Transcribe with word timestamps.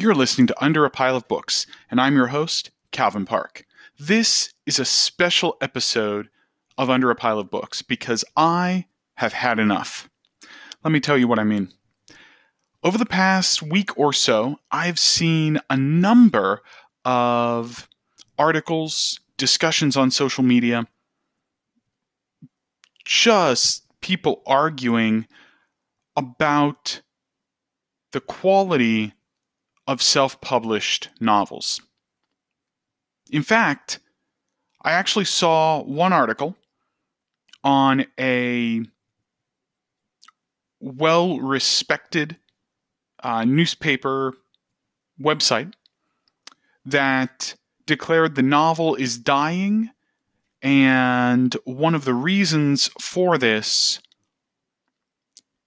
You're 0.00 0.14
listening 0.14 0.46
to 0.46 0.64
Under 0.64 0.84
a 0.84 0.90
Pile 0.90 1.16
of 1.16 1.26
Books, 1.26 1.66
and 1.90 2.00
I'm 2.00 2.14
your 2.14 2.28
host, 2.28 2.70
Calvin 2.92 3.24
Park. 3.26 3.66
This 3.98 4.54
is 4.64 4.78
a 4.78 4.84
special 4.84 5.56
episode 5.60 6.28
of 6.78 6.88
Under 6.88 7.10
a 7.10 7.16
Pile 7.16 7.40
of 7.40 7.50
Books 7.50 7.82
because 7.82 8.24
I 8.36 8.86
have 9.16 9.32
had 9.32 9.58
enough. 9.58 10.08
Let 10.84 10.92
me 10.92 11.00
tell 11.00 11.18
you 11.18 11.26
what 11.26 11.40
I 11.40 11.42
mean. 11.42 11.72
Over 12.84 12.96
the 12.96 13.06
past 13.06 13.60
week 13.60 13.98
or 13.98 14.12
so, 14.12 14.60
I've 14.70 15.00
seen 15.00 15.58
a 15.68 15.76
number 15.76 16.62
of 17.04 17.88
articles, 18.38 19.18
discussions 19.36 19.96
on 19.96 20.12
social 20.12 20.44
media, 20.44 20.86
just 23.04 23.82
people 24.00 24.44
arguing 24.46 25.26
about 26.16 27.00
the 28.12 28.20
quality 28.20 29.12
of 29.88 30.02
self 30.02 30.40
published 30.42 31.08
novels. 31.18 31.80
In 33.30 33.42
fact, 33.42 33.98
I 34.82 34.92
actually 34.92 35.24
saw 35.24 35.82
one 35.82 36.12
article 36.12 36.54
on 37.64 38.04
a 38.20 38.82
well 40.78 41.40
respected 41.40 42.36
uh, 43.22 43.44
newspaper 43.44 44.34
website 45.20 45.72
that 46.84 47.54
declared 47.86 48.34
the 48.34 48.42
novel 48.42 48.94
is 48.94 49.18
dying, 49.18 49.90
and 50.62 51.56
one 51.64 51.94
of 51.94 52.04
the 52.04 52.14
reasons 52.14 52.90
for 53.00 53.38
this 53.38 54.00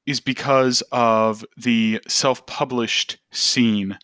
is 0.06 0.20
because 0.20 0.84
of 0.92 1.44
the 1.58 2.00
self 2.08 2.46
published 2.46 3.18
scene 3.32 3.98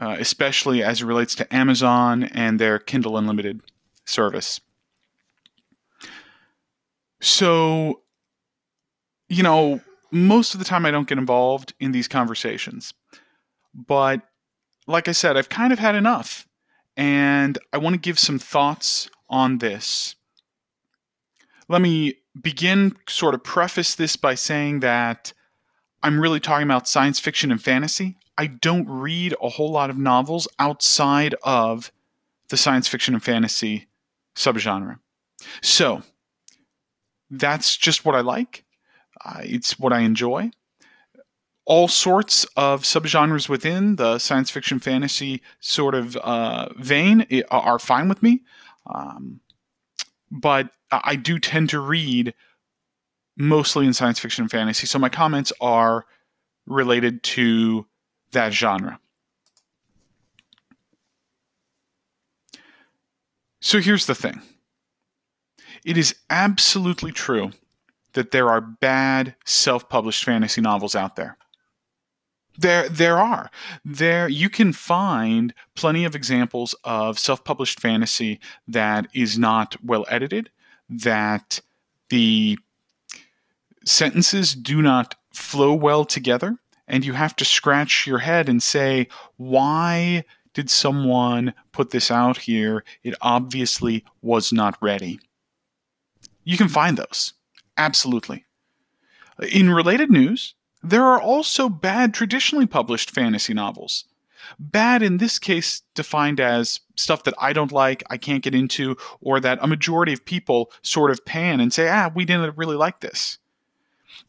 uh, 0.00 0.16
especially 0.18 0.82
as 0.82 1.00
it 1.00 1.06
relates 1.06 1.34
to 1.36 1.54
Amazon 1.54 2.24
and 2.24 2.58
their 2.58 2.78
Kindle 2.78 3.16
Unlimited 3.16 3.60
service. 4.04 4.60
So, 7.20 8.02
you 9.28 9.42
know, 9.42 9.80
most 10.10 10.54
of 10.54 10.58
the 10.58 10.66
time 10.66 10.86
I 10.86 10.90
don't 10.90 11.08
get 11.08 11.18
involved 11.18 11.74
in 11.80 11.92
these 11.92 12.08
conversations. 12.08 12.94
But 13.74 14.22
like 14.86 15.08
I 15.08 15.12
said, 15.12 15.36
I've 15.36 15.48
kind 15.48 15.72
of 15.72 15.78
had 15.78 15.94
enough. 15.94 16.46
And 16.96 17.58
I 17.72 17.78
want 17.78 17.94
to 17.94 18.00
give 18.00 18.18
some 18.18 18.38
thoughts 18.38 19.10
on 19.28 19.58
this. 19.58 20.14
Let 21.68 21.82
me 21.82 22.14
begin, 22.40 22.96
sort 23.08 23.34
of 23.34 23.42
preface 23.42 23.94
this 23.94 24.16
by 24.16 24.34
saying 24.34 24.80
that 24.80 25.32
I'm 26.02 26.20
really 26.20 26.40
talking 26.40 26.64
about 26.64 26.88
science 26.88 27.18
fiction 27.18 27.50
and 27.50 27.60
fantasy. 27.60 28.16
I 28.38 28.46
don't 28.46 28.88
read 28.88 29.34
a 29.42 29.48
whole 29.48 29.70
lot 29.70 29.90
of 29.90 29.98
novels 29.98 30.46
outside 30.58 31.34
of 31.42 31.90
the 32.48 32.56
science 32.56 32.86
fiction 32.88 33.14
and 33.14 33.22
fantasy 33.22 33.88
subgenre. 34.36 34.98
So 35.62 36.02
that's 37.30 37.76
just 37.76 38.04
what 38.04 38.14
I 38.14 38.20
like. 38.20 38.64
Uh, 39.24 39.40
it's 39.42 39.78
what 39.78 39.92
I 39.92 40.00
enjoy. 40.00 40.50
All 41.64 41.88
sorts 41.88 42.44
of 42.56 42.82
subgenres 42.82 43.48
within 43.48 43.96
the 43.96 44.18
science 44.18 44.50
fiction 44.50 44.78
fantasy 44.78 45.42
sort 45.58 45.94
of 45.94 46.16
uh, 46.16 46.68
vein 46.78 47.26
are 47.50 47.78
fine 47.78 48.08
with 48.08 48.22
me. 48.22 48.42
Um, 48.86 49.40
but 50.30 50.70
I 50.92 51.16
do 51.16 51.38
tend 51.40 51.70
to 51.70 51.80
read 51.80 52.34
mostly 53.36 53.86
in 53.86 53.92
science 53.92 54.20
fiction 54.20 54.42
and 54.42 54.50
fantasy. 54.50 54.86
So 54.86 54.98
my 54.98 55.08
comments 55.08 55.52
are 55.60 56.06
related 56.66 57.22
to 57.24 57.86
that 58.32 58.52
genre. 58.52 59.00
So 63.60 63.80
here's 63.80 64.06
the 64.06 64.14
thing 64.14 64.40
it 65.84 65.96
is 65.96 66.14
absolutely 66.30 67.12
true 67.12 67.52
that 68.12 68.30
there 68.30 68.48
are 68.48 68.60
bad 68.60 69.34
self 69.44 69.88
published 69.88 70.24
fantasy 70.24 70.60
novels 70.60 70.94
out 70.94 71.16
there. 71.16 71.36
There, 72.58 72.88
there 72.88 73.18
are. 73.18 73.50
There, 73.84 74.28
you 74.28 74.48
can 74.48 74.72
find 74.72 75.52
plenty 75.74 76.04
of 76.04 76.14
examples 76.14 76.74
of 76.84 77.18
self-published 77.18 77.80
fantasy 77.80 78.40
that 78.66 79.08
is 79.12 79.38
not 79.38 79.76
well 79.84 80.06
edited, 80.08 80.50
that 80.88 81.60
the 82.08 82.58
sentences 83.84 84.54
do 84.54 84.80
not 84.80 85.16
flow 85.32 85.74
well 85.74 86.04
together, 86.04 86.56
and 86.88 87.04
you 87.04 87.12
have 87.12 87.36
to 87.36 87.44
scratch 87.44 88.06
your 88.06 88.18
head 88.18 88.48
and 88.48 88.62
say, 88.62 89.08
why 89.36 90.24
did 90.54 90.70
someone 90.70 91.52
put 91.72 91.90
this 91.90 92.10
out 92.10 92.38
here? 92.38 92.84
It 93.04 93.14
obviously 93.20 94.04
was 94.22 94.52
not 94.52 94.78
ready. 94.80 95.20
You 96.44 96.56
can 96.56 96.68
find 96.68 96.96
those. 96.96 97.34
Absolutely. 97.76 98.44
In 99.52 99.70
related 99.70 100.10
news, 100.10 100.54
there 100.82 101.04
are 101.04 101.20
also 101.20 101.68
bad 101.68 102.14
traditionally 102.14 102.66
published 102.66 103.10
fantasy 103.10 103.52
novels. 103.52 104.04
Bad 104.58 105.02
in 105.02 105.18
this 105.18 105.38
case 105.38 105.82
defined 105.94 106.38
as 106.40 106.80
stuff 106.94 107.24
that 107.24 107.34
I 107.38 107.52
don't 107.52 107.72
like, 107.72 108.04
I 108.08 108.16
can't 108.16 108.44
get 108.44 108.54
into, 108.54 108.96
or 109.20 109.40
that 109.40 109.58
a 109.60 109.66
majority 109.66 110.12
of 110.12 110.24
people 110.24 110.70
sort 110.82 111.10
of 111.10 111.24
pan 111.24 111.60
and 111.60 111.72
say, 111.72 111.88
ah, 111.88 112.10
we 112.14 112.24
didn't 112.24 112.56
really 112.56 112.76
like 112.76 113.00
this. 113.00 113.38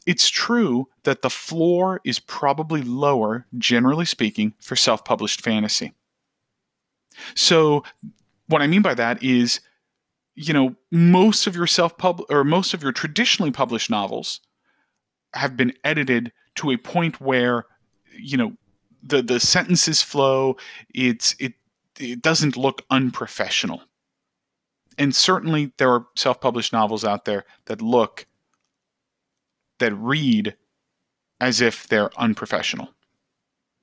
It's 0.05 0.29
true 0.29 0.87
that 1.03 1.21
the 1.21 1.29
floor 1.29 2.01
is 2.03 2.19
probably 2.19 2.81
lower, 2.81 3.45
generally 3.57 4.05
speaking, 4.05 4.53
for 4.59 4.75
self 4.75 5.03
published 5.05 5.41
fantasy. 5.41 5.93
So, 7.35 7.83
what 8.47 8.61
I 8.61 8.67
mean 8.67 8.81
by 8.81 8.93
that 8.93 9.21
is, 9.23 9.59
you 10.35 10.53
know, 10.53 10.75
most 10.91 11.47
of 11.47 11.55
your 11.55 11.67
self 11.67 11.97
pub 11.97 12.21
or 12.29 12.43
most 12.43 12.73
of 12.73 12.83
your 12.83 12.91
traditionally 12.91 13.51
published 13.51 13.89
novels 13.89 14.39
have 15.33 15.57
been 15.57 15.73
edited 15.83 16.31
to 16.55 16.71
a 16.71 16.77
point 16.77 17.19
where, 17.19 17.65
you 18.17 18.37
know, 18.37 18.53
the 19.03 19.21
the 19.21 19.39
sentences 19.39 20.01
flow. 20.01 20.57
It's 20.93 21.35
it 21.39 21.53
it 21.99 22.21
doesn't 22.21 22.57
look 22.57 22.83
unprofessional. 22.89 23.81
And 24.97 25.15
certainly 25.15 25.73
there 25.77 25.91
are 25.91 26.07
self 26.15 26.41
published 26.41 26.73
novels 26.73 27.03
out 27.03 27.25
there 27.25 27.45
that 27.65 27.81
look 27.81 28.25
that 29.79 29.93
read 29.93 30.55
as 31.39 31.61
if 31.61 31.87
they're 31.87 32.11
unprofessional. 32.19 32.89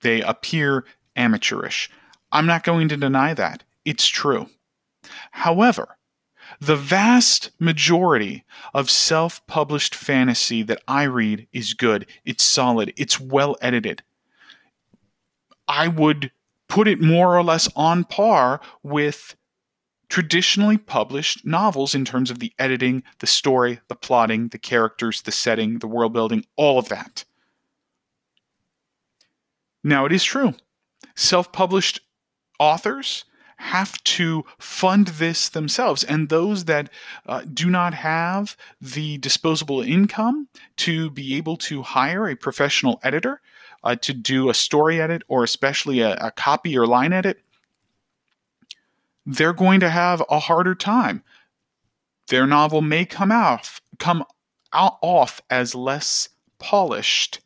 They 0.02 0.20
appear 0.20 0.84
amateurish. 1.16 1.90
I'm 2.32 2.46
not 2.46 2.64
going 2.64 2.88
to 2.88 2.96
deny 2.96 3.34
that. 3.34 3.62
It's 3.84 4.06
true. 4.06 4.48
However, 5.30 5.96
the 6.60 6.76
vast 6.76 7.50
majority 7.58 8.44
of 8.72 8.90
self 8.90 9.46
published 9.46 9.94
fantasy 9.94 10.62
that 10.62 10.82
I 10.88 11.04
read 11.04 11.46
is 11.52 11.74
good. 11.74 12.06
It's 12.24 12.44
solid. 12.44 12.92
It's 12.96 13.20
well 13.20 13.56
edited. 13.60 14.02
I 15.68 15.88
would 15.88 16.30
put 16.68 16.88
it 16.88 17.00
more 17.00 17.36
or 17.36 17.42
less 17.42 17.68
on 17.76 18.04
par 18.04 18.60
with 18.82 19.36
traditionally 20.14 20.78
published 20.78 21.44
novels 21.44 21.92
in 21.92 22.04
terms 22.04 22.30
of 22.30 22.38
the 22.38 22.52
editing, 22.56 23.02
the 23.18 23.26
story, 23.26 23.80
the 23.88 23.96
plotting, 23.96 24.46
the 24.46 24.58
characters, 24.58 25.22
the 25.22 25.32
setting, 25.32 25.80
the 25.80 25.88
world 25.88 26.12
building, 26.12 26.46
all 26.54 26.78
of 26.78 26.88
that. 26.88 27.24
Now, 29.82 30.04
it 30.04 30.12
is 30.12 30.22
true. 30.22 30.54
Self 31.16 31.50
published 31.50 31.98
authors 32.60 33.24
have 33.56 34.00
to 34.04 34.44
fund 34.56 35.08
this 35.08 35.48
themselves. 35.48 36.04
And 36.04 36.28
those 36.28 36.66
that 36.66 36.90
uh, 37.26 37.42
do 37.52 37.68
not 37.68 37.92
have 37.94 38.56
the 38.80 39.18
disposable 39.18 39.80
income 39.80 40.46
to 40.76 41.10
be 41.10 41.34
able 41.34 41.56
to 41.56 41.82
hire 41.82 42.28
a 42.28 42.36
professional 42.36 43.00
editor 43.02 43.40
uh, 43.82 43.96
to 43.96 44.14
do 44.14 44.48
a 44.48 44.54
story 44.54 45.00
edit 45.00 45.22
or 45.26 45.42
especially 45.42 46.02
a, 46.02 46.14
a 46.20 46.30
copy 46.30 46.78
or 46.78 46.86
line 46.86 47.12
edit, 47.12 47.40
they're 49.26 49.52
going 49.52 49.80
to 49.80 49.90
have 49.90 50.22
a 50.28 50.38
harder 50.38 50.74
time. 50.74 51.22
Their 52.28 52.46
novel 52.46 52.80
may 52.80 53.04
come 53.04 53.32
off 53.32 53.80
come 53.98 54.24
out 54.72 54.98
off 55.02 55.40
as 55.50 55.74
less 55.74 56.28
polished 56.58 57.40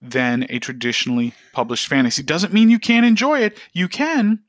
than 0.00 0.46
a 0.48 0.58
traditionally 0.58 1.34
published 1.52 1.86
fantasy. 1.88 2.22
Doesn't 2.22 2.52
mean 2.52 2.70
you 2.70 2.78
can't 2.78 3.06
enjoy 3.06 3.40
it. 3.40 3.58
You 3.72 3.88
can, 3.88 4.40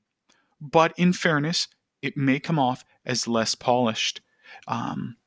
but 0.62 0.94
in 0.98 1.14
fairness, 1.14 1.68
it 2.02 2.18
may 2.18 2.40
come 2.40 2.60
off 2.60 2.84
as 3.06 3.28
less 3.28 3.56
polished. 3.56 4.22
Um, 4.68 5.18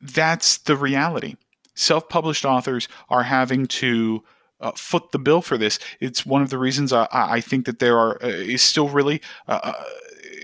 that's 0.00 0.58
the 0.58 0.76
reality. 0.76 1.36
Self 1.74 2.08
published 2.08 2.44
authors 2.44 2.88
are 3.08 3.22
having 3.22 3.66
to 3.66 4.24
uh, 4.60 4.72
foot 4.72 5.12
the 5.12 5.18
bill 5.18 5.42
for 5.42 5.58
this. 5.58 5.78
It's 6.00 6.26
one 6.26 6.42
of 6.42 6.50
the 6.50 6.58
reasons 6.58 6.92
I, 6.92 7.08
I 7.12 7.40
think 7.40 7.66
that 7.66 7.78
there 7.78 7.98
are 7.98 8.22
uh, 8.22 8.28
is 8.28 8.62
still 8.62 8.88
really 8.88 9.20
uh, 9.48 9.60
uh 9.62 9.84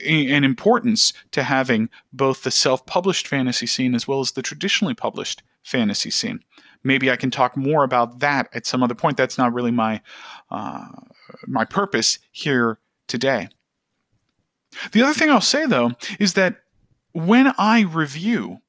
an 0.04 0.44
importance 0.44 1.12
to 1.32 1.42
having 1.42 1.88
both 2.12 2.44
the 2.44 2.50
self-published 2.50 3.26
fantasy 3.26 3.66
scene 3.66 3.92
as 3.92 4.06
well 4.06 4.20
as 4.20 4.32
the 4.32 4.42
traditionally 4.42 4.94
published 4.94 5.42
fantasy 5.64 6.10
scene. 6.10 6.40
maybe 6.84 7.10
I 7.10 7.16
can 7.16 7.32
talk 7.32 7.56
more 7.56 7.82
about 7.82 8.20
that 8.20 8.48
at 8.52 8.66
some 8.66 8.84
other 8.84 8.94
point. 8.94 9.16
That's 9.16 9.38
not 9.38 9.52
really 9.52 9.72
my 9.72 10.00
uh, 10.50 10.86
my 11.46 11.64
purpose 11.64 12.20
here 12.30 12.78
today. 13.08 13.48
The 14.92 15.02
other 15.02 15.14
thing 15.14 15.30
I'll 15.30 15.40
say 15.40 15.66
though 15.66 15.92
is 16.20 16.34
that 16.34 16.62
when 17.12 17.52
I 17.58 17.80
review, 17.80 18.60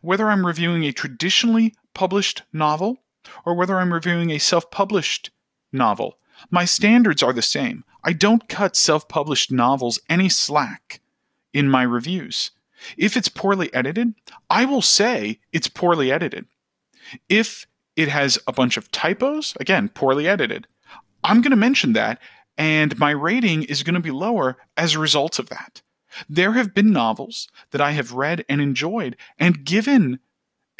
whether 0.00 0.30
I'm 0.30 0.46
reviewing 0.46 0.84
a 0.84 0.92
traditionally 0.92 1.74
published 1.92 2.42
novel 2.52 3.02
or 3.44 3.54
whether 3.54 3.78
I'm 3.78 3.92
reviewing 3.92 4.30
a 4.30 4.38
self-published 4.38 5.30
novel, 5.72 6.18
my 6.50 6.64
standards 6.64 7.22
are 7.22 7.32
the 7.32 7.42
same. 7.42 7.84
I 8.02 8.12
don't 8.12 8.48
cut 8.48 8.76
self-published 8.76 9.52
novels 9.52 10.00
any 10.08 10.28
slack 10.28 11.00
in 11.52 11.68
my 11.68 11.82
reviews. 11.82 12.50
If 12.96 13.16
it's 13.16 13.28
poorly 13.28 13.72
edited, 13.74 14.14
I 14.48 14.64
will 14.64 14.82
say 14.82 15.40
it's 15.52 15.68
poorly 15.68 16.10
edited. 16.10 16.46
If 17.28 17.66
it 17.96 18.08
has 18.08 18.38
a 18.46 18.52
bunch 18.52 18.76
of 18.76 18.90
typos, 18.90 19.54
again, 19.60 19.90
poorly 19.90 20.26
edited, 20.26 20.66
I'm 21.22 21.42
going 21.42 21.50
to 21.50 21.56
mention 21.56 21.92
that, 21.92 22.20
and 22.56 22.98
my 22.98 23.10
rating 23.10 23.64
is 23.64 23.82
going 23.82 23.94
to 23.94 24.00
be 24.00 24.10
lower 24.10 24.56
as 24.76 24.94
a 24.94 24.98
result 24.98 25.38
of 25.38 25.50
that. 25.50 25.82
There 26.28 26.52
have 26.52 26.74
been 26.74 26.92
novels 26.92 27.48
that 27.70 27.80
I 27.80 27.90
have 27.92 28.12
read 28.12 28.44
and 28.48 28.60
enjoyed 28.60 29.16
and 29.38 29.64
given 29.64 30.20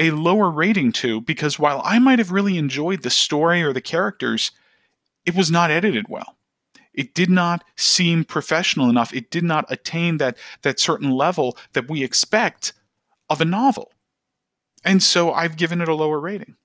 a 0.00 0.10
lower 0.10 0.50
rating 0.50 0.90
to 0.90 1.20
because 1.20 1.58
while 1.58 1.82
I 1.84 1.98
might 1.98 2.18
have 2.18 2.32
really 2.32 2.56
enjoyed 2.58 3.02
the 3.02 3.10
story 3.10 3.62
or 3.62 3.72
the 3.72 3.82
characters, 3.82 4.50
it 5.26 5.36
was 5.36 5.50
not 5.50 5.70
edited 5.70 6.08
well. 6.08 6.36
It 6.92 7.14
did 7.14 7.30
not 7.30 7.62
seem 7.76 8.24
professional 8.24 8.88
enough. 8.88 9.14
It 9.14 9.30
did 9.30 9.44
not 9.44 9.70
attain 9.70 10.16
that, 10.16 10.36
that 10.62 10.80
certain 10.80 11.10
level 11.10 11.56
that 11.74 11.88
we 11.88 12.02
expect 12.02 12.72
of 13.28 13.40
a 13.40 13.44
novel. 13.44 13.92
And 14.84 15.02
so 15.02 15.32
I've 15.32 15.56
given 15.56 15.80
it 15.80 15.88
a 15.88 15.94
lower 15.94 16.18
rating. 16.18 16.56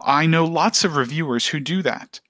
I 0.00 0.26
know 0.26 0.44
lots 0.44 0.84
of 0.84 0.96
reviewers 0.96 1.48
who 1.48 1.60
do 1.60 1.82
that. 1.82 2.20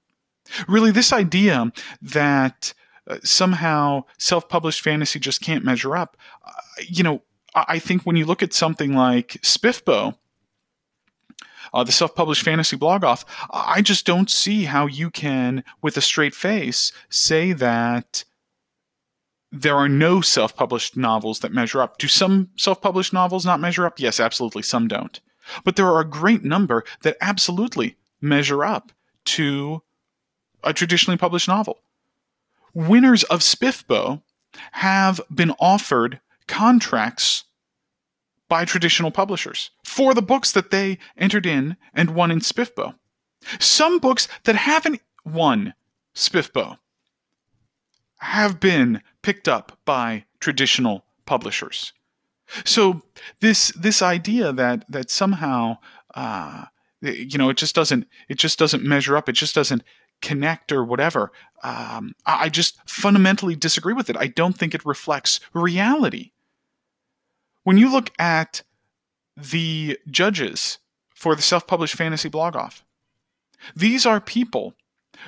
Really, 0.66 0.90
this 0.90 1.12
idea 1.12 1.70
that 2.02 2.72
uh, 3.06 3.18
somehow 3.22 4.04
self 4.18 4.48
published 4.48 4.80
fantasy 4.80 5.18
just 5.18 5.40
can't 5.40 5.64
measure 5.64 5.96
up, 5.96 6.16
uh, 6.44 6.52
you 6.88 7.04
know, 7.04 7.22
I-, 7.54 7.64
I 7.68 7.78
think 7.78 8.02
when 8.02 8.16
you 8.16 8.24
look 8.24 8.42
at 8.42 8.54
something 8.54 8.94
like 8.94 9.38
SPFBO, 9.42 10.16
uh, 11.72 11.84
the 11.84 11.92
self 11.92 12.14
published 12.14 12.42
fantasy 12.42 12.76
blog 12.76 13.04
off, 13.04 13.24
I 13.50 13.82
just 13.82 14.06
don't 14.06 14.30
see 14.30 14.64
how 14.64 14.86
you 14.86 15.10
can, 15.10 15.64
with 15.82 15.96
a 15.96 16.00
straight 16.00 16.34
face, 16.34 16.92
say 17.08 17.52
that 17.52 18.24
there 19.52 19.76
are 19.76 19.88
no 19.88 20.20
self 20.20 20.56
published 20.56 20.96
novels 20.96 21.40
that 21.40 21.52
measure 21.52 21.82
up. 21.82 21.98
Do 21.98 22.08
some 22.08 22.50
self 22.56 22.80
published 22.80 23.12
novels 23.12 23.44
not 23.44 23.60
measure 23.60 23.86
up? 23.86 23.98
Yes, 23.98 24.20
absolutely. 24.20 24.62
Some 24.62 24.88
don't. 24.88 25.20
But 25.64 25.76
there 25.76 25.86
are 25.86 26.00
a 26.00 26.04
great 26.04 26.44
number 26.44 26.84
that 27.02 27.16
absolutely 27.20 27.96
measure 28.20 28.64
up 28.64 28.92
to 29.24 29.82
a 30.62 30.72
traditionally 30.72 31.16
published 31.16 31.48
novel. 31.48 31.80
Winners 32.74 33.24
of 33.24 33.40
SPFBO 33.40 34.22
have 34.72 35.20
been 35.34 35.52
offered 35.58 36.20
contracts 36.46 37.44
by 38.50 38.66
traditional 38.66 39.10
publishers 39.10 39.70
for 39.84 40.12
the 40.12 40.20
books 40.20 40.52
that 40.52 40.70
they 40.70 40.98
entered 41.16 41.46
in 41.46 41.78
and 41.94 42.10
won 42.10 42.30
in 42.30 42.40
SPFBO. 42.40 42.94
Some 43.58 43.98
books 43.98 44.28
that 44.44 44.56
haven't 44.56 45.00
won 45.24 45.72
SPFBO 46.14 46.76
have 48.18 48.60
been 48.60 49.00
picked 49.22 49.48
up 49.48 49.78
by 49.86 50.24
traditional 50.40 51.04
publishers. 51.24 51.94
So 52.64 53.02
this 53.40 53.72
this 53.78 54.02
idea 54.02 54.52
that 54.52 54.84
that 54.90 55.10
somehow 55.10 55.78
uh, 56.14 56.64
you 57.00 57.38
know 57.38 57.48
it 57.48 57.56
just 57.56 57.74
doesn't 57.74 58.06
it 58.28 58.36
just 58.36 58.58
doesn't 58.58 58.82
measure 58.82 59.16
up 59.16 59.28
it 59.28 59.34
just 59.34 59.54
doesn't 59.54 59.84
connect 60.20 60.70
or 60.70 60.84
whatever 60.84 61.32
um, 61.62 62.14
I 62.26 62.48
just 62.48 62.78
fundamentally 62.88 63.54
disagree 63.54 63.92
with 63.92 64.08
it. 64.10 64.16
I 64.16 64.28
don't 64.28 64.56
think 64.56 64.74
it 64.74 64.84
reflects 64.84 65.40
reality. 65.52 66.32
When 67.62 67.76
you 67.76 67.90
look 67.90 68.10
at 68.18 68.62
the 69.36 69.98
judges 70.10 70.78
for 71.14 71.34
the 71.34 71.42
self 71.42 71.66
published 71.66 71.94
fantasy 71.94 72.28
blog 72.28 72.56
off, 72.56 72.84
these 73.76 74.06
are 74.06 74.20
people 74.20 74.74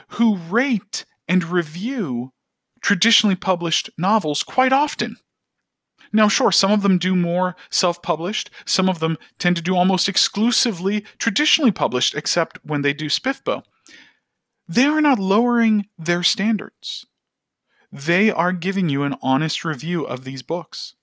who 0.08 0.36
rate 0.36 1.04
and 1.28 1.44
review 1.44 2.32
traditionally 2.80 3.36
published 3.36 3.90
novels 3.96 4.42
quite 4.42 4.72
often. 4.72 5.16
Now, 6.12 6.28
sure, 6.28 6.52
some 6.52 6.72
of 6.72 6.82
them 6.82 6.98
do 6.98 7.16
more 7.16 7.56
self 7.70 8.02
published, 8.02 8.50
some 8.66 8.88
of 8.88 8.98
them 8.98 9.16
tend 9.38 9.56
to 9.56 9.62
do 9.62 9.76
almost 9.76 10.08
exclusively 10.08 11.04
traditionally 11.18 11.70
published, 11.70 12.14
except 12.14 12.58
when 12.62 12.82
they 12.82 12.92
do 12.92 13.06
SPFBO. 13.06 13.62
They 14.68 14.84
are 14.84 15.00
not 15.00 15.18
lowering 15.18 15.88
their 15.98 16.22
standards. 16.22 17.06
They 17.90 18.30
are 18.30 18.52
giving 18.52 18.88
you 18.88 19.02
an 19.02 19.16
honest 19.22 19.64
review 19.64 20.04
of 20.04 20.24
these 20.24 20.42
books. 20.42 20.94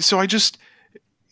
So 0.00 0.18
I 0.18 0.26
just, 0.26 0.58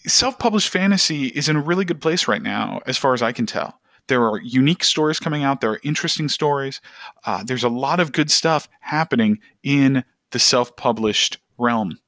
self 0.07 0.39
published 0.39 0.71
fantasy 0.71 1.27
is 1.27 1.49
in 1.49 1.57
a 1.57 1.61
really 1.63 1.85
good 1.85 2.01
place 2.01 2.29
right 2.29 2.43
now, 2.43 2.81
as 2.87 2.99
far 2.99 3.15
as 3.15 3.23
I 3.23 3.33
can 3.33 3.47
tell. 3.47 3.79
There 4.09 4.27
are 4.27 4.41
unique 4.41 4.85
stories 4.85 5.21
coming 5.21 5.45
out. 5.45 5.61
There 5.61 5.71
are 5.71 5.81
interesting 5.85 6.29
stories. 6.29 6.81
Uh, 7.25 7.45
there's 7.45 7.65
a 7.65 7.69
lot 7.69 8.01
of 8.01 8.13
good 8.13 8.31
stuff 8.31 8.69
happening 8.81 9.39
in 9.63 10.05
the 10.33 10.39
self 10.39 10.77
published 10.77 11.39
realm. 11.59 11.99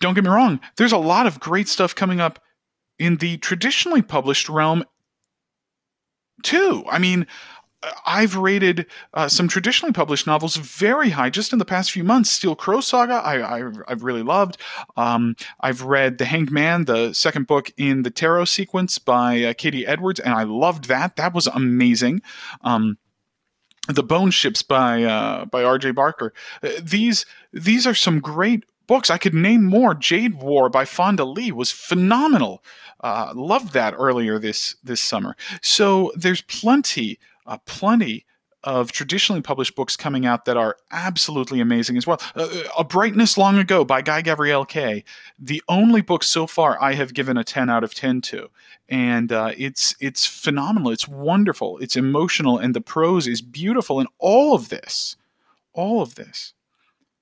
Don't 0.00 0.14
get 0.14 0.24
me 0.24 0.30
wrong, 0.30 0.60
there's 0.76 0.92
a 0.92 0.98
lot 0.98 1.26
of 1.26 1.40
great 1.40 1.68
stuff 1.68 1.94
coming 1.94 2.20
up 2.20 2.40
in 2.98 3.16
the 3.16 3.36
traditionally 3.38 4.02
published 4.02 4.48
realm, 4.48 4.84
too. 6.42 6.84
I 6.90 6.98
mean, 6.98 7.26
I've 8.04 8.36
rated 8.36 8.86
uh, 9.14 9.28
some 9.28 9.48
traditionally 9.48 9.92
published 9.92 10.26
novels 10.26 10.56
very 10.56 11.10
high 11.10 11.30
just 11.30 11.52
in 11.52 11.58
the 11.58 11.64
past 11.64 11.92
few 11.92 12.04
months. 12.04 12.30
Steel 12.30 12.56
Crow 12.56 12.80
Saga, 12.80 13.14
I, 13.14 13.56
I, 13.56 13.58
have 13.88 14.02
really 14.02 14.22
loved. 14.22 14.58
Um, 14.96 15.36
I've 15.60 15.82
read 15.82 16.18
The 16.18 16.24
Hanged 16.24 16.50
Man, 16.50 16.84
the 16.84 17.12
second 17.12 17.46
book 17.46 17.72
in 17.76 18.02
the 18.02 18.10
Tarot 18.10 18.46
sequence 18.46 18.98
by 18.98 19.42
uh, 19.42 19.54
K.D. 19.54 19.86
Edwards, 19.86 20.20
and 20.20 20.34
I 20.34 20.44
loved 20.44 20.88
that. 20.88 21.16
That 21.16 21.34
was 21.34 21.46
amazing. 21.46 22.22
Um, 22.62 22.98
the 23.88 24.02
Bone 24.02 24.30
Ships 24.30 24.62
by 24.62 25.04
uh, 25.04 25.44
by 25.44 25.62
R.J. 25.62 25.92
Barker. 25.92 26.32
Uh, 26.62 26.70
these 26.82 27.24
these 27.52 27.86
are 27.86 27.94
some 27.94 28.20
great 28.20 28.64
books. 28.86 29.10
I 29.10 29.18
could 29.18 29.34
name 29.34 29.64
more. 29.64 29.94
Jade 29.94 30.42
War 30.42 30.68
by 30.68 30.84
Fonda 30.84 31.24
Lee 31.24 31.52
was 31.52 31.70
phenomenal. 31.70 32.62
Uh, 33.00 33.32
loved 33.34 33.72
that 33.74 33.94
earlier 33.96 34.38
this 34.38 34.74
this 34.82 35.00
summer. 35.00 35.36
So 35.62 36.12
there's 36.16 36.42
plenty 36.42 37.18
uh, 37.46 37.58
plenty 37.66 38.24
of 38.66 38.90
traditionally 38.90 39.40
published 39.40 39.76
books 39.76 39.96
coming 39.96 40.26
out 40.26 40.44
that 40.44 40.56
are 40.56 40.76
absolutely 40.90 41.60
amazing 41.60 41.96
as 41.96 42.06
well. 42.06 42.20
Uh, 42.34 42.64
a 42.76 42.82
Brightness 42.82 43.38
Long 43.38 43.58
Ago 43.58 43.84
by 43.84 44.02
Guy 44.02 44.22
Gavriel 44.22 44.66
Kay, 44.66 45.04
the 45.38 45.62
only 45.68 46.00
book 46.00 46.24
so 46.24 46.48
far 46.48 46.80
I 46.82 46.94
have 46.94 47.14
given 47.14 47.36
a 47.36 47.44
10 47.44 47.70
out 47.70 47.84
of 47.84 47.94
10 47.94 48.22
to. 48.22 48.50
And 48.88 49.30
uh, 49.30 49.52
it's 49.56 49.94
it's 50.00 50.26
phenomenal. 50.26 50.90
It's 50.90 51.08
wonderful. 51.08 51.78
It's 51.78 51.96
emotional, 51.96 52.58
and 52.58 52.74
the 52.74 52.80
prose 52.80 53.26
is 53.26 53.40
beautiful. 53.40 54.00
And 54.00 54.08
all 54.18 54.54
of 54.54 54.68
this, 54.68 55.16
all 55.72 56.02
of 56.02 56.16
this. 56.16 56.52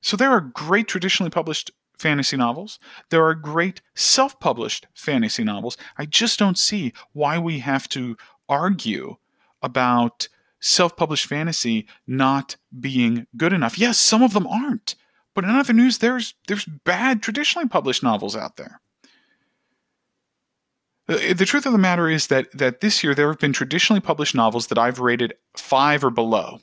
So 0.01 0.17
there 0.17 0.31
are 0.31 0.41
great 0.41 0.89
traditionally 0.89 1.31
published 1.31 1.71
fantasy 1.99 2.37
novels. 2.37 2.79
There 3.11 3.25
are 3.25 3.35
great 3.35 3.81
self 3.95 4.39
published 4.41 4.87
fantasy 4.95 5.45
novels. 5.45 5.77
I 5.97 6.07
just 6.07 6.39
don't 6.39 6.59
see 6.59 6.93
why 7.13 7.39
we 7.39 7.61
have 7.61 7.89
to 7.91 8.17
argue 8.49 9.17
about 9.65 10.29
self 10.61 10.97
published 10.97 11.27
fantasy 11.27 11.87
not 12.07 12.57
being 12.79 13.27
good 13.37 13.53
enough. 13.53 13.79
Yes, 13.79 13.99
some 13.99 14.23
of 14.23 14.33
them 14.33 14.47
aren't. 14.47 14.95
But 15.35 15.45
in 15.45 15.51
other 15.51 15.73
news, 15.73 15.99
there's 15.99 16.35
there's 16.47 16.65
bad 16.65 17.23
traditionally 17.23 17.69
published 17.69 18.03
novels 18.03 18.37
out 18.37 18.57
there. 18.57 18.81
The, 21.07 21.35
the 21.35 21.45
truth 21.45 21.67
of 21.67 21.73
the 21.73 21.79
matter 21.79 22.09
is 22.09 22.29
that 22.29 22.53
that 22.53 22.81
this 22.81 23.03
year 23.03 23.15
there 23.15 23.29
have 23.29 23.41
been 23.41 23.53
traditionally 23.53 24.01
published 24.01 24.35
novels 24.35 24.69
that 24.69 24.79
I've 24.79 25.01
rated 25.01 25.35
five 25.57 26.05
or 26.05 26.11
below. 26.11 26.61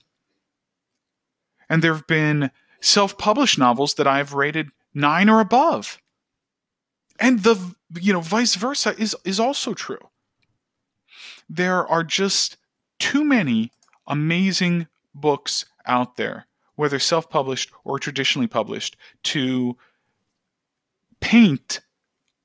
And 1.70 1.84
there 1.84 1.94
have 1.94 2.08
been 2.08 2.52
self-published 2.82 3.58
novels 3.58 3.94
that 3.96 4.08
I've 4.08 4.34
rated 4.34 4.70
nine 4.94 5.30
or 5.30 5.40
above. 5.40 6.02
And 7.20 7.44
the 7.44 7.76
you 8.00 8.14
know 8.14 8.22
vice 8.22 8.56
versa 8.56 8.96
is 8.98 9.16
is 9.26 9.40
also 9.40 9.74
true. 9.74 10.10
There 11.50 11.86
are 11.88 12.04
just 12.04 12.58
too 13.02 13.26
many 13.26 13.72
amazing 14.06 14.88
books 15.14 15.66
out 15.86 16.16
there, 16.16 16.46
whether 16.76 17.00
self 17.00 17.30
published 17.30 17.72
or 17.84 18.00
traditionally 18.00 18.48
published, 18.48 18.96
to 19.24 19.76
paint 21.20 21.82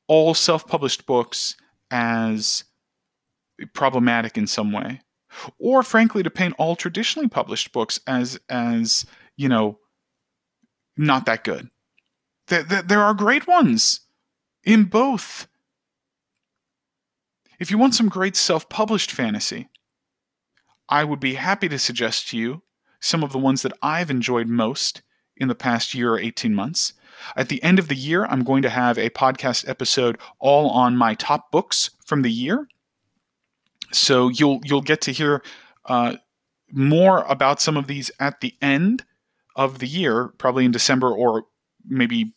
all 0.09 0.35
self 0.35 0.67
published 0.67 1.07
books 1.07 1.57
as 1.91 2.65
problematic 3.75 4.37
in 4.37 4.47
some 4.47 4.73
way. 4.73 5.03
Or 5.59 5.83
frankly 5.83 6.23
to 6.23 6.31
paint 6.31 6.55
all 6.57 6.75
traditionally 6.75 7.29
published 7.29 7.73
books 7.73 8.01
as 8.07 8.41
as 8.49 9.05
you 9.37 9.49
know 9.49 9.79
not 10.97 11.27
that 11.27 11.45
good. 11.45 11.69
There, 12.49 12.63
there, 12.63 12.83
there 12.83 13.03
are 13.03 13.13
great 13.13 13.47
ones 13.47 14.01
in 14.65 14.85
both. 14.85 15.47
If 17.59 17.71
you 17.71 17.77
want 17.77 17.95
some 17.95 18.09
great 18.09 18.37
self 18.37 18.69
published 18.71 19.11
fantasy, 19.11 19.69
I 20.89 21.05
would 21.05 21.21
be 21.21 21.35
happy 21.35 21.69
to 21.69 21.79
suggest 21.79 22.29
to 22.29 22.39
you 22.39 22.63
some 23.01 23.23
of 23.23 23.33
the 23.33 23.39
ones 23.39 23.63
that 23.63 23.73
I've 23.83 24.11
enjoyed 24.11 24.49
most 24.49 25.03
in 25.37 25.49
the 25.49 25.55
past 25.55 25.95
year 25.95 26.15
or 26.15 26.19
18 26.19 26.55
months. 26.55 26.93
At 27.37 27.49
the 27.49 27.63
end 27.63 27.79
of 27.79 27.89
the 27.89 27.95
year, 27.95 28.27
I'm 28.27 28.45
going 28.45 28.63
to 28.63 28.71
have 28.71 28.99
a 28.99 29.11
podcast 29.11 29.69
episode 29.69 30.19
all 30.39 30.71
on 30.71 30.97
my 30.97 31.15
top 31.15 31.51
books 31.51 31.91
from 32.05 32.23
the 32.23 32.31
year. 32.31 32.69
So 33.93 34.29
you'll 34.29 34.61
you'll 34.65 34.83
get 34.83 35.01
to 35.03 35.13
hear 35.13 35.43
uh, 35.87 36.17
more 36.73 37.25
about 37.29 37.61
some 37.61 37.77
of 37.77 37.87
these 37.87 38.11
at 38.19 38.41
the 38.41 38.55
end 38.61 39.05
of 39.55 39.79
the 39.79 39.87
year, 39.87 40.29
probably 40.39 40.65
in 40.65 40.73
December 40.73 41.11
or 41.11 41.45
maybe 41.87 42.35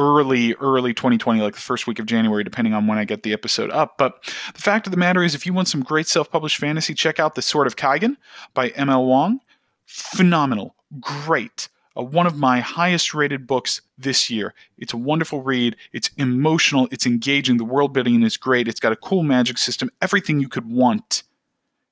early 0.00 0.54
early 0.54 0.94
2020 0.94 1.40
like 1.40 1.54
the 1.54 1.60
first 1.60 1.86
week 1.86 1.98
of 1.98 2.06
january 2.06 2.42
depending 2.42 2.72
on 2.72 2.86
when 2.86 2.96
i 2.96 3.04
get 3.04 3.22
the 3.22 3.32
episode 3.32 3.70
up 3.70 3.98
but 3.98 4.24
the 4.54 4.60
fact 4.60 4.86
of 4.86 4.90
the 4.90 4.96
matter 4.96 5.22
is 5.22 5.34
if 5.34 5.44
you 5.44 5.52
want 5.52 5.68
some 5.68 5.82
great 5.82 6.08
self-published 6.08 6.56
fantasy 6.56 6.94
check 6.94 7.20
out 7.20 7.34
the 7.34 7.42
sword 7.42 7.66
of 7.66 7.76
kaigen 7.76 8.16
by 8.54 8.70
ml 8.70 9.06
Wang. 9.06 9.40
phenomenal 9.86 10.74
great 11.00 11.68
uh, 11.96 12.02
one 12.02 12.26
of 12.26 12.36
my 12.36 12.60
highest 12.60 13.14
rated 13.14 13.46
books 13.46 13.80
this 13.98 14.30
year. 14.30 14.54
It's 14.78 14.92
a 14.92 14.96
wonderful 14.96 15.42
read. 15.42 15.76
It's 15.92 16.10
emotional. 16.16 16.88
It's 16.90 17.06
engaging. 17.06 17.56
The 17.56 17.64
world 17.64 17.92
building 17.92 18.22
is 18.22 18.36
great. 18.36 18.68
It's 18.68 18.80
got 18.80 18.92
a 18.92 18.96
cool 18.96 19.22
magic 19.22 19.58
system. 19.58 19.90
Everything 20.00 20.40
you 20.40 20.48
could 20.48 20.70
want 20.70 21.24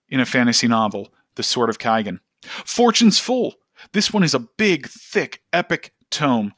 in 0.08 0.20
a 0.20 0.26
fantasy 0.26 0.68
novel. 0.68 1.08
The 1.34 1.42
Sword 1.42 1.70
of 1.70 1.78
Kaigen. 1.78 2.20
Fortune's 2.42 3.18
Fool. 3.18 3.54
This 3.92 4.12
one 4.12 4.24
is 4.24 4.34
a 4.34 4.40
big, 4.40 4.88
thick, 4.88 5.42
epic 5.52 5.92
tome. 6.10 6.52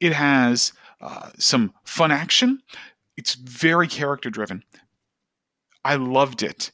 It 0.00 0.12
has 0.12 0.72
uh, 1.00 1.30
some 1.38 1.72
fun 1.84 2.12
action. 2.12 2.62
It's 3.16 3.34
very 3.34 3.88
character 3.88 4.30
driven. 4.30 4.62
I 5.84 5.96
loved 5.96 6.42
it. 6.42 6.72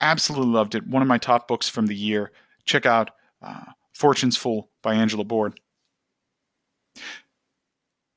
Absolutely 0.00 0.52
loved 0.52 0.74
it. 0.74 0.86
One 0.86 1.02
of 1.02 1.08
my 1.08 1.18
top 1.18 1.48
books 1.48 1.68
from 1.68 1.86
the 1.86 1.96
year. 1.96 2.32
Check 2.64 2.86
out 2.86 3.10
uh, 3.42 3.64
Fortune's 3.92 4.36
Fool 4.36 4.70
by 4.82 4.94
Angela 4.94 5.24
Boord. 5.24 5.58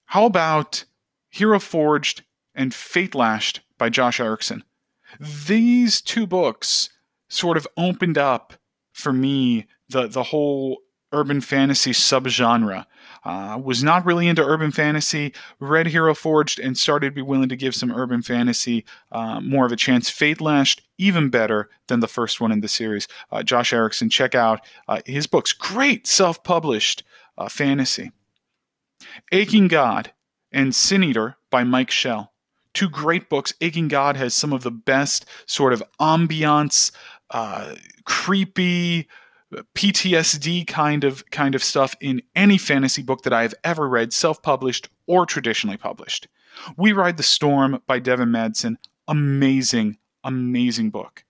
How 0.06 0.26
about 0.26 0.86
Hero 1.30 1.60
Forged 1.60 2.24
and 2.56 2.74
Fate 2.74 3.16
Lashed 3.16 3.62
by 3.78 3.90
Josh 3.90 4.20
Erikson? 4.20 4.64
These 5.20 6.02
two 6.02 6.28
books 6.28 6.90
sort 7.30 7.58
of 7.58 7.68
opened 7.78 8.18
up 8.18 8.54
for 8.92 9.14
me 9.14 9.68
the, 9.88 10.08
the 10.08 10.24
whole 10.24 10.80
urban 11.12 11.42
fantasy 11.42 11.92
subgenre. 11.92 12.86
Uh, 13.26 13.60
was 13.62 13.84
not 13.84 14.06
really 14.06 14.28
into 14.28 14.46
urban 14.46 14.72
fantasy, 14.72 15.34
read 15.60 15.88
Hero 15.88 16.16
Forged, 16.16 16.58
and 16.58 16.78
started 16.78 17.10
to 17.10 17.16
be 17.16 17.22
willing 17.22 17.50
to 17.50 17.56
give 17.58 17.76
some 17.76 17.92
urban 17.92 18.22
fantasy 18.22 18.86
uh, 19.12 19.42
more 19.42 19.66
of 19.66 19.74
a 19.74 19.76
chance. 19.76 20.10
Fate 20.10 20.40
Lashed, 20.40 20.82
even 20.98 21.30
better 21.30 21.70
than 21.88 22.00
the 22.00 22.08
first 22.08 22.40
one 22.40 22.52
in 22.52 22.62
the 22.62 22.70
series. 22.70 23.10
Uh, 23.30 23.44
Josh 23.44 23.74
Erikson, 23.74 24.10
check 24.10 24.36
out 24.36 24.62
uh, 24.88 25.02
his 25.06 25.28
books. 25.28 25.52
Great 25.52 26.08
self 26.08 26.44
published 26.44 27.04
uh, 27.38 27.50
fantasy. 27.50 28.12
Aching 29.32 29.68
God 29.68 30.14
and 30.52 30.74
Sin 30.74 31.04
Eater 31.04 31.38
by 31.50 31.64
Mike 31.64 31.92
Shel. 31.92 32.32
Two 32.74 32.90
great 32.90 33.30
books. 33.30 33.54
Aching 33.62 33.88
God 33.88 34.16
has 34.16 34.34
some 34.34 34.54
of 34.54 34.64
the 34.64 34.72
best 34.72 35.26
sort 35.46 35.74
of 35.74 35.84
ambiance, 36.00 36.92
uh, 37.32 37.76
creepy, 38.06 39.08
PTSD 39.52 40.68
kind 40.68 41.04
of 41.04 41.30
kind 41.32 41.56
of 41.56 41.64
stuff 41.64 41.96
in 42.02 42.22
any 42.36 42.58
fantasy 42.58 43.02
book 43.02 43.24
that 43.24 43.34
I 43.34 43.42
have 43.42 43.56
ever 43.64 43.88
read, 43.88 44.14
self-published 44.14 44.90
or 45.08 45.26
traditionally 45.26 45.78
published. 45.78 46.28
We 46.78 46.92
Ride 46.92 47.18
the 47.18 47.24
Storm 47.24 47.82
by 47.88 48.00
Devin 48.00 48.30
Madson, 48.30 48.76
amazing, 49.08 49.98
amazing 50.24 50.90
book. 50.92 51.24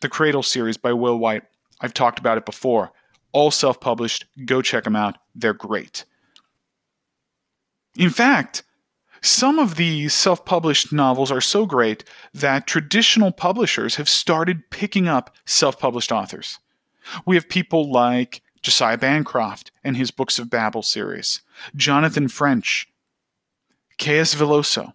The 0.00 0.08
Cradle 0.08 0.42
series 0.42 0.76
by 0.76 0.92
Will 0.92 1.18
Wight, 1.18 1.42
I've 1.80 1.94
talked 1.94 2.18
about 2.18 2.38
it 2.38 2.46
before. 2.46 2.92
All 3.32 3.50
self-published, 3.50 4.24
go 4.46 4.62
check 4.62 4.84
them 4.84 4.96
out. 4.96 5.18
They're 5.34 5.52
great. 5.52 6.04
In 7.96 8.10
fact, 8.10 8.62
some 9.22 9.58
of 9.58 9.76
these 9.76 10.14
self 10.14 10.44
published 10.44 10.92
novels 10.92 11.30
are 11.30 11.40
so 11.40 11.66
great 11.66 12.04
that 12.32 12.66
traditional 12.66 13.32
publishers 13.32 13.96
have 13.96 14.08
started 14.08 14.70
picking 14.70 15.08
up 15.08 15.34
self 15.44 15.78
published 15.78 16.12
authors. 16.12 16.58
We 17.24 17.36
have 17.36 17.48
people 17.48 17.90
like 17.90 18.42
Josiah 18.62 18.98
Bancroft 18.98 19.70
and 19.84 19.96
his 19.96 20.10
Books 20.10 20.38
of 20.38 20.50
Babel 20.50 20.82
series, 20.82 21.40
Jonathan 21.74 22.28
French, 22.28 22.88
K.S. 23.98 24.34
Villoso. 24.34 24.92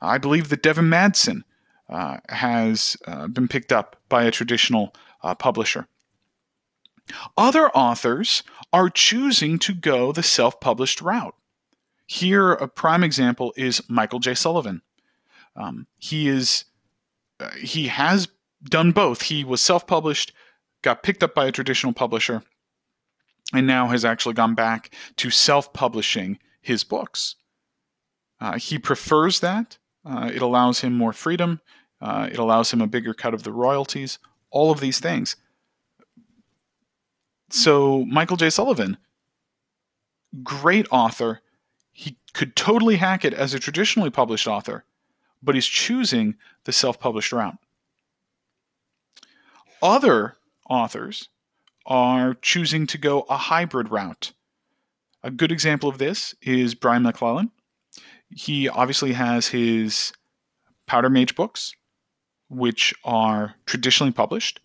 I 0.00 0.18
believe 0.18 0.48
that 0.48 0.62
Devin 0.62 0.86
Madson 0.86 1.44
uh, 1.88 2.18
has 2.28 2.96
uh, 3.06 3.28
been 3.28 3.48
picked 3.48 3.72
up 3.72 3.96
by 4.08 4.24
a 4.24 4.30
traditional 4.30 4.94
uh, 5.22 5.34
publisher. 5.34 5.86
Other 7.36 7.68
authors 7.70 8.42
are 8.72 8.88
choosing 8.88 9.58
to 9.60 9.74
go 9.74 10.12
the 10.12 10.22
self 10.22 10.60
published 10.60 11.00
route. 11.00 11.34
Here, 12.06 12.52
a 12.52 12.68
prime 12.68 13.04
example 13.04 13.52
is 13.56 13.82
Michael 13.88 14.18
J. 14.18 14.34
Sullivan. 14.34 14.82
Um, 15.56 15.86
he 15.98 16.28
is 16.28 16.64
uh, 17.40 17.50
he 17.50 17.88
has 17.88 18.28
done 18.64 18.92
both. 18.92 19.22
He 19.22 19.44
was 19.44 19.60
self 19.60 19.86
published 19.86 20.32
got 20.82 21.02
picked 21.02 21.22
up 21.22 21.34
by 21.34 21.46
a 21.46 21.52
traditional 21.52 21.92
publisher, 21.92 22.42
and 23.52 23.66
now 23.66 23.88
has 23.88 24.04
actually 24.04 24.34
gone 24.34 24.54
back 24.54 24.94
to 25.16 25.30
self 25.30 25.72
publishing 25.72 26.38
his 26.60 26.84
books. 26.84 27.36
Uh, 28.40 28.58
he 28.58 28.78
prefers 28.78 29.40
that. 29.40 29.78
Uh, 30.04 30.30
it 30.34 30.42
allows 30.42 30.80
him 30.80 30.96
more 30.96 31.12
freedom. 31.12 31.60
Uh, 32.00 32.28
it 32.30 32.38
allows 32.38 32.72
him 32.72 32.80
a 32.80 32.86
bigger 32.86 33.14
cut 33.14 33.34
of 33.34 33.44
the 33.44 33.52
royalties. 33.52 34.18
All 34.50 34.70
of 34.70 34.80
these 34.80 34.98
things. 34.98 35.36
So, 37.50 38.04
Michael 38.06 38.36
J. 38.36 38.50
Sullivan, 38.50 38.96
great 40.42 40.86
author. 40.90 41.40
He 41.92 42.16
could 42.32 42.56
totally 42.56 42.96
hack 42.96 43.24
it 43.24 43.34
as 43.34 43.54
a 43.54 43.58
traditionally 43.58 44.10
published 44.10 44.48
author, 44.48 44.84
but 45.42 45.54
he's 45.54 45.66
choosing 45.66 46.34
the 46.64 46.72
self 46.72 46.98
published 46.98 47.32
route. 47.32 47.58
Other 49.82 50.36
authors 50.72 51.28
are 51.84 52.34
choosing 52.40 52.86
to 52.86 52.98
go 52.98 53.26
a 53.28 53.36
hybrid 53.36 53.90
route. 53.90 54.32
A 55.22 55.30
good 55.30 55.52
example 55.52 55.88
of 55.88 55.98
this 55.98 56.34
is 56.40 56.74
Brian 56.74 57.02
McClellan. 57.02 57.50
He 58.30 58.68
obviously 58.68 59.12
has 59.12 59.48
his 59.48 60.12
Powder 60.86 61.10
Mage 61.10 61.36
books, 61.36 61.74
which 62.48 62.94
are 63.04 63.54
traditionally 63.66 64.12
published, 64.12 64.60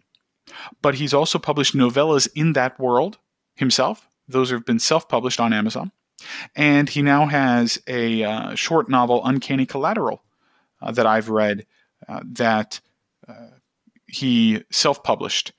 but 0.81 0.95
he's 0.95 1.13
also 1.13 1.37
published 1.37 1.75
novellas 1.75 2.29
in 2.35 2.53
that 2.53 2.79
world 2.79 3.17
himself. 3.55 4.07
Those 4.27 4.49
have 4.51 4.65
been 4.65 4.79
self 4.79 5.09
published 5.09 5.39
on 5.41 5.51
Amazon. 5.51 5.91
And 6.55 6.89
he 6.89 7.01
now 7.01 7.27
has 7.27 7.79
a 7.85 8.23
uh, 8.23 8.55
short 8.55 8.89
novel, 8.89 9.21
Uncanny 9.23 9.65
Collateral, 9.65 10.23
uh, 10.81 10.91
that 10.91 11.05
I've 11.05 11.29
read 11.29 11.65
uh, 12.07 12.21
that 12.31 12.79
uh, 13.27 13.57
he 14.07 14.63
self 14.71 15.03
published 15.03 15.51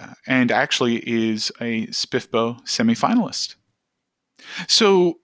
Uh, 0.00 0.14
and 0.26 0.50
actually 0.50 0.96
is 1.08 1.50
a 1.60 1.86
SPFBO 1.88 2.62
semifinalist. 2.64 3.56
So 4.68 5.18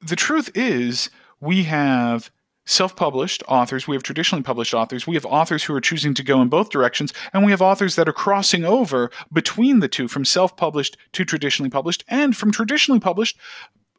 the 0.00 0.16
truth 0.16 0.50
is, 0.54 1.10
we 1.40 1.64
have 1.64 2.30
self 2.66 2.96
published 2.96 3.42
authors, 3.48 3.88
we 3.88 3.96
have 3.96 4.02
traditionally 4.02 4.42
published 4.42 4.74
authors, 4.74 5.06
we 5.06 5.14
have 5.14 5.26
authors 5.26 5.64
who 5.64 5.74
are 5.74 5.80
choosing 5.80 6.14
to 6.14 6.22
go 6.22 6.42
in 6.42 6.48
both 6.48 6.70
directions, 6.70 7.12
and 7.32 7.44
we 7.44 7.50
have 7.50 7.62
authors 7.62 7.96
that 7.96 8.08
are 8.08 8.12
crossing 8.12 8.64
over 8.64 9.10
between 9.32 9.80
the 9.80 9.88
two 9.88 10.08
from 10.08 10.24
self 10.24 10.56
published 10.56 10.96
to 11.12 11.24
traditionally 11.24 11.70
published, 11.70 12.04
and 12.08 12.36
from 12.36 12.52
traditionally 12.52 13.00
published 13.00 13.38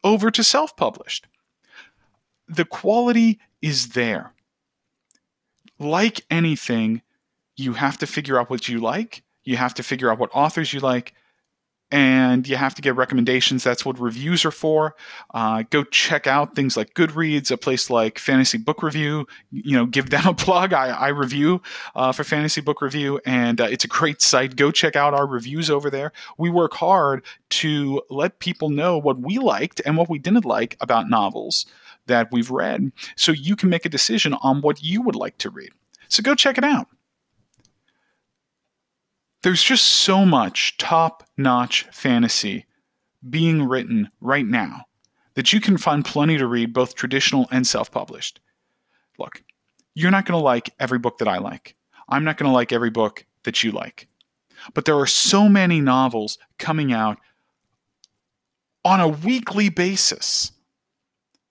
over 0.04 0.30
to 0.32 0.44
self 0.44 0.76
published. 0.78 1.28
The 2.48 2.66
quality 2.66 3.40
is 3.62 3.90
there. 3.90 4.34
Like 5.78 6.22
anything, 6.30 7.02
you 7.56 7.74
have 7.74 7.98
to 8.00 8.08
figure 8.08 8.40
out 8.40 8.50
what 8.50 8.68
you 8.68 8.80
like 8.80 9.24
you 9.44 9.58
have 9.58 9.74
to 9.76 9.84
figure 9.84 10.12
out 10.12 10.20
what 10.20 10.30
authors 10.34 10.74
you 10.74 10.80
like, 10.80 11.14
and 11.92 12.48
you 12.48 12.56
have 12.56 12.76
to 12.76 12.82
get 12.82 12.96
recommendations. 12.96 13.64
That's 13.64 13.84
what 13.84 14.00
reviews 14.00 14.46
are 14.46 14.52
for. 14.52 14.96
Uh, 15.34 15.64
go 15.70 15.84
check 15.84 16.28
out 16.28 16.56
things 16.56 16.78
like 16.78 16.94
Goodreads, 16.94 17.50
a 17.50 17.58
place 17.58 17.90
like 17.90 18.20
Fantasy 18.20 18.58
Book 18.58 18.84
Review. 18.84 19.26
You 19.52 19.76
know, 19.76 19.86
give 19.86 20.10
them 20.10 20.28
a 20.28 20.34
plug. 20.36 20.74
I, 20.74 20.90
I 20.90 21.08
review 21.10 21.62
uh, 21.96 22.12
for 22.12 22.24
Fantasy 22.24 22.62
Book 22.62 22.82
Review, 22.82 23.20
and 23.26 23.60
uh, 23.60 23.66
it's 23.66 23.86
a 23.86 23.88
great 23.88 24.22
site. 24.22 24.56
Go 24.56 24.72
check 24.72 24.96
out 24.96 25.14
our 25.14 25.26
reviews 25.26 25.70
over 25.70 25.90
there. 25.90 26.12
We 26.38 26.50
work 26.50 26.74
hard 26.74 27.26
to 27.50 28.02
let 28.10 28.40
people 28.40 28.70
know 28.70 28.98
what 28.98 29.20
we 29.20 29.40
liked 29.40 29.82
and 29.86 29.98
what 29.98 30.10
we 30.10 30.20
didn't 30.20 30.46
like 30.46 30.78
about 30.82 31.10
novels 31.10 31.66
that 32.06 32.32
we've 32.32 32.52
read, 32.52 32.92
so 33.16 33.32
you 33.32 33.56
can 33.56 33.70
make 33.70 33.86
a 33.86 33.90
decision 33.90 34.34
on 34.42 34.62
what 34.62 34.82
you 34.84 35.02
would 35.02 35.16
like 35.16 35.38
to 35.40 35.50
read. 35.50 35.72
So 36.08 36.24
go 36.24 36.34
check 36.34 36.58
it 36.58 36.64
out 36.64 36.88
there's 39.44 39.64
just 39.64 39.86
so 39.86 40.26
much 40.26 40.78
top 40.78 41.24
notch 41.38 41.84
fantasy 41.92 42.66
being 43.30 43.64
written 43.64 44.10
right 44.22 44.46
now 44.46 44.86
that 45.36 45.54
you 45.54 45.62
can 45.62 45.78
find 45.78 46.04
plenty 46.04 46.38
to 46.38 46.48
read, 46.48 46.74
both 46.74 46.96
traditional 46.96 47.48
and 47.52 47.66
self 47.66 47.92
published. 47.92 48.40
Look, 49.18 49.44
you're 49.96 50.12
not 50.12 50.26
going 50.26 50.40
to 50.40 50.44
like 50.44 50.70
every 50.80 51.00
book 51.00 51.18
that 51.20 51.28
I 51.28 51.38
like. 51.38 51.76
I'm 52.08 52.24
not 52.24 52.38
going 52.38 52.50
to 52.50 52.54
like 52.54 52.72
every 52.72 52.90
book 52.90 53.26
that 53.44 53.64
you 53.64 53.72
like. 53.72 54.08
But 54.74 54.86
there 54.86 54.98
are 54.98 55.08
so 55.08 55.48
many 55.48 55.80
novels 55.80 56.38
coming 56.58 56.92
out 56.92 57.18
on 58.84 59.00
a 59.00 59.08
weekly 59.08 59.70
basis, 59.70 60.52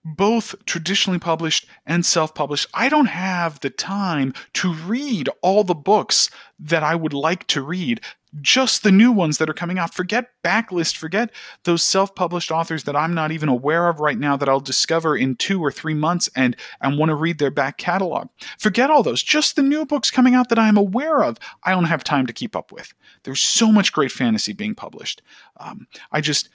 both 0.05 0.55
traditionally 0.64 1.19
published 1.19 1.67
and 1.87 2.05
self 2.05 2.35
published. 2.35 2.67
I 2.75 2.88
don't 2.88 3.07
have 3.07 3.61
the 3.61 3.71
time 3.71 4.33
to 4.55 4.73
read 4.73 5.28
all 5.43 5.64
the 5.64 5.75
books 5.75 6.31
that 6.59 6.83
I 6.83 6.95
would 6.95 7.12
like 7.12 7.47
to 7.49 7.62
read 7.62 8.00
just 8.40 8.83
the 8.83 8.93
new 8.93 9.11
ones 9.11 9.38
that 9.38 9.49
are 9.49 9.55
coming 9.55 9.78
out. 9.78 9.95
Forget 9.95 10.31
backlist, 10.45 10.97
forget 10.97 11.31
those 11.64 11.83
self-published 11.83 12.50
authors 12.50 12.85
that 12.85 12.97
I'm 12.97 13.14
not 13.14 13.33
even 13.33 13.49
aware 13.49 13.88
of 13.88 14.00
right 14.00 14.19
now 14.19 14.37
that 14.37 14.49
I'll 14.49 14.61
discover 14.61 15.17
in 15.17 15.37
2 15.37 15.64
or 15.64 15.73
3 15.73 15.95
months 15.95 16.28
and 16.37 16.57
and 16.81 16.99
want 16.99 17.11
to 17.11 17.14
read 17.14 17.38
their 17.38 17.50
back 17.50 17.78
catalog. 17.78 18.28
Forget 18.59 18.90
all 18.90 19.02
those. 19.02 19.23
Just 19.23 19.57
the 19.57 19.62
new 19.62 19.87
books 19.87 20.11
coming 20.11 20.35
out 20.35 20.49
that 20.50 20.59
I'm 20.59 20.76
aware 20.76 21.23
of. 21.23 21.38
I 21.64 21.71
don't 21.71 21.85
have 21.85 22.05
time 22.05 22.26
to 22.26 22.33
keep 22.33 22.55
up 22.55 22.73
with. 22.73 22.93
There's 23.25 23.40
so 23.40 23.73
much 23.73 23.93
great 23.93 24.12
fantasy 24.12 24.52
being 24.52 24.75
published. 24.75 25.23
Um, 25.59 25.87
I 26.12 26.21
just 26.21 26.50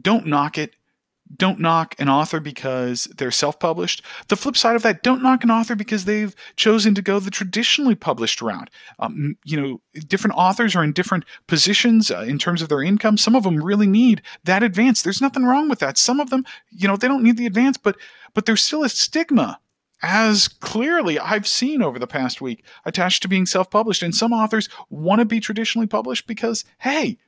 don't 0.00 0.26
knock 0.26 0.58
it 0.58 0.74
don't 1.36 1.60
knock 1.60 1.94
an 1.98 2.08
author 2.08 2.40
because 2.40 3.04
they're 3.16 3.30
self-published. 3.30 4.02
The 4.28 4.36
flip 4.36 4.56
side 4.56 4.76
of 4.76 4.82
that, 4.82 5.02
don't 5.02 5.22
knock 5.22 5.44
an 5.44 5.50
author 5.50 5.74
because 5.74 6.04
they've 6.04 6.34
chosen 6.56 6.94
to 6.94 7.02
go 7.02 7.20
the 7.20 7.30
traditionally 7.30 7.94
published 7.94 8.42
route. 8.42 8.70
Um, 8.98 9.36
you 9.44 9.60
know, 9.60 9.80
different 10.08 10.36
authors 10.36 10.74
are 10.74 10.84
in 10.84 10.92
different 10.92 11.24
positions 11.46 12.10
uh, 12.10 12.20
in 12.20 12.38
terms 12.38 12.62
of 12.62 12.68
their 12.68 12.82
income. 12.82 13.16
Some 13.16 13.36
of 13.36 13.44
them 13.44 13.62
really 13.62 13.86
need 13.86 14.22
that 14.44 14.62
advance. 14.62 15.02
There's 15.02 15.20
nothing 15.20 15.44
wrong 15.44 15.68
with 15.68 15.78
that. 15.80 15.98
Some 15.98 16.20
of 16.20 16.30
them, 16.30 16.44
you 16.70 16.88
know, 16.88 16.96
they 16.96 17.08
don't 17.08 17.22
need 17.22 17.36
the 17.36 17.46
advance, 17.46 17.76
but 17.76 17.96
but 18.34 18.46
there's 18.46 18.62
still 18.62 18.84
a 18.84 18.88
stigma 18.88 19.58
as 20.02 20.48
clearly 20.48 21.18
I've 21.18 21.46
seen 21.46 21.82
over 21.82 21.98
the 21.98 22.06
past 22.06 22.40
week 22.40 22.64
attached 22.84 23.22
to 23.22 23.28
being 23.28 23.46
self-published. 23.46 24.02
And 24.02 24.14
some 24.14 24.32
authors 24.32 24.68
want 24.88 25.18
to 25.18 25.24
be 25.24 25.40
traditionally 25.40 25.86
published 25.86 26.26
because, 26.26 26.64
hey, 26.78 27.18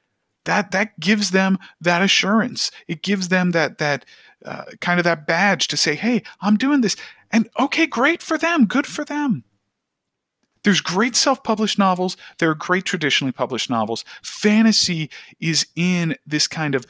that 0.44 0.70
that 0.72 0.98
gives 0.98 1.30
them 1.30 1.58
that 1.80 2.02
assurance. 2.02 2.70
It 2.88 3.02
gives 3.02 3.28
them 3.28 3.52
that 3.52 3.78
that 3.78 4.04
uh, 4.44 4.64
kind 4.80 4.98
of 4.98 5.04
that 5.04 5.26
badge 5.26 5.68
to 5.68 5.76
say, 5.76 5.94
"Hey, 5.94 6.22
I'm 6.40 6.56
doing 6.56 6.80
this," 6.80 6.96
and 7.30 7.48
okay, 7.58 7.86
great 7.86 8.22
for 8.22 8.38
them, 8.38 8.66
good 8.66 8.86
for 8.86 9.04
them. 9.04 9.44
There's 10.64 10.80
great 10.80 11.16
self-published 11.16 11.78
novels. 11.78 12.16
There 12.38 12.50
are 12.50 12.54
great 12.54 12.84
traditionally 12.84 13.32
published 13.32 13.68
novels. 13.68 14.04
Fantasy 14.22 15.10
is 15.40 15.66
in 15.74 16.16
this 16.24 16.46
kind 16.46 16.76
of 16.76 16.86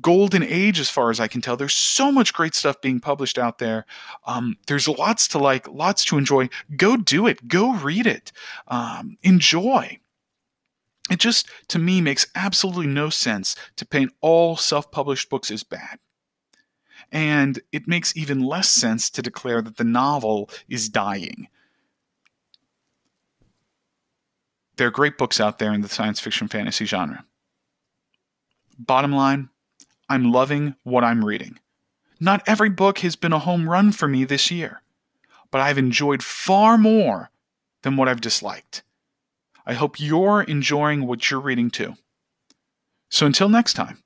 golden 0.00 0.42
age, 0.42 0.78
as 0.80 0.90
far 0.90 1.10
as 1.10 1.20
I 1.20 1.28
can 1.28 1.40
tell. 1.40 1.56
There's 1.56 1.74
so 1.74 2.10
much 2.12 2.32
great 2.32 2.54
stuff 2.54 2.80
being 2.80 3.00
published 3.00 3.38
out 3.38 3.58
there. 3.58 3.86
Um, 4.26 4.56
there's 4.66 4.88
lots 4.88 5.28
to 5.28 5.38
like, 5.38 5.68
lots 5.68 6.04
to 6.06 6.18
enjoy. 6.18 6.48
Go 6.76 6.96
do 6.96 7.26
it. 7.26 7.46
Go 7.48 7.74
read 7.74 8.06
it. 8.06 8.32
Um, 8.68 9.16
enjoy. 9.22 9.99
It 11.10 11.18
just, 11.18 11.48
to 11.68 11.78
me, 11.78 12.00
makes 12.00 12.28
absolutely 12.36 12.86
no 12.86 13.10
sense 13.10 13.56
to 13.76 13.84
paint 13.84 14.12
all 14.20 14.56
self 14.56 14.90
published 14.92 15.28
books 15.28 15.50
as 15.50 15.64
bad. 15.64 15.98
And 17.10 17.60
it 17.72 17.88
makes 17.88 18.16
even 18.16 18.40
less 18.40 18.70
sense 18.70 19.10
to 19.10 19.22
declare 19.22 19.60
that 19.60 19.76
the 19.76 19.84
novel 19.84 20.48
is 20.68 20.88
dying. 20.88 21.48
There 24.76 24.86
are 24.86 24.92
great 24.92 25.18
books 25.18 25.40
out 25.40 25.58
there 25.58 25.74
in 25.74 25.80
the 25.80 25.88
science 25.88 26.20
fiction 26.20 26.46
fantasy 26.46 26.84
genre. 26.84 27.24
Bottom 28.78 29.12
line, 29.12 29.50
I'm 30.08 30.30
loving 30.30 30.76
what 30.84 31.04
I'm 31.04 31.24
reading. 31.24 31.58
Not 32.20 32.42
every 32.46 32.70
book 32.70 33.00
has 33.00 33.16
been 33.16 33.32
a 33.32 33.38
home 33.40 33.68
run 33.68 33.92
for 33.92 34.06
me 34.06 34.24
this 34.24 34.50
year, 34.50 34.80
but 35.50 35.60
I've 35.60 35.76
enjoyed 35.76 36.22
far 36.22 36.78
more 36.78 37.30
than 37.82 37.96
what 37.96 38.08
I've 38.08 38.20
disliked. 38.20 38.84
I 39.70 39.74
hope 39.74 40.00
you're 40.00 40.42
enjoying 40.42 41.06
what 41.06 41.30
you're 41.30 41.38
reading 41.38 41.70
too. 41.70 41.94
So 43.08 43.24
until 43.24 43.48
next 43.48 43.74
time, 43.74 44.02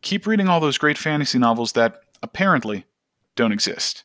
keep 0.00 0.26
reading 0.26 0.48
all 0.48 0.58
those 0.58 0.78
great 0.78 0.96
fantasy 0.96 1.38
novels 1.38 1.72
that 1.72 2.00
apparently 2.22 2.86
don't 3.36 3.52
exist. 3.52 4.04